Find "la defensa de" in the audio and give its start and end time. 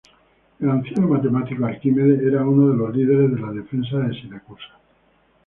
3.39-4.19